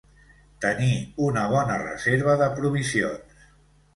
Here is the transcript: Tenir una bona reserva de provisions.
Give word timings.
Tenir 0.63 0.93
una 1.25 1.43
bona 1.51 1.77
reserva 1.83 2.35
de 2.41 2.47
provisions. 2.61 3.45